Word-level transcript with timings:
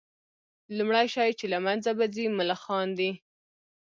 لومړى 0.77 1.05
شى 1.13 1.29
چي 1.39 1.45
له 1.53 1.59
منځه 1.65 1.91
به 1.97 2.05
ځي 2.15 2.25
ملخان 2.37 2.87
دي 2.99 3.11